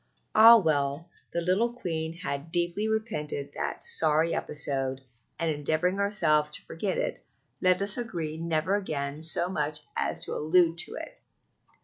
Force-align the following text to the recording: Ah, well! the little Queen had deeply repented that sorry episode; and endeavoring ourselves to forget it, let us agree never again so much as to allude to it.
Ah, 0.33 0.57
well! 0.57 1.11
the 1.31 1.41
little 1.41 1.71
Queen 1.71 2.13
had 2.13 2.51
deeply 2.51 2.87
repented 2.87 3.51
that 3.53 3.83
sorry 3.83 4.33
episode; 4.33 5.01
and 5.37 5.51
endeavoring 5.51 5.99
ourselves 5.99 6.49
to 6.49 6.61
forget 6.63 6.97
it, 6.97 7.23
let 7.61 7.83
us 7.83 7.99
agree 7.99 8.35
never 8.39 8.73
again 8.73 9.21
so 9.21 9.47
much 9.47 9.81
as 9.95 10.25
to 10.25 10.33
allude 10.33 10.79
to 10.79 10.95
it. 10.95 11.19